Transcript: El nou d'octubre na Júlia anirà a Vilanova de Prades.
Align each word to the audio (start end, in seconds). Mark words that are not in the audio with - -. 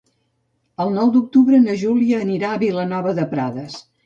El 0.85 0.93
nou 0.95 1.11
d'octubre 1.15 1.59
na 1.67 1.75
Júlia 1.83 2.23
anirà 2.27 2.51
a 2.55 2.63
Vilanova 2.65 3.15
de 3.23 3.29
Prades. 3.37 3.79